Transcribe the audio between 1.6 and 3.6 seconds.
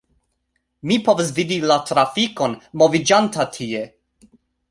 la trafikon moviĝanta